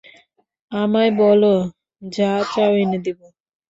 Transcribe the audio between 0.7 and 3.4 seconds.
আমায় বলো, যা চাও এনে দেবো।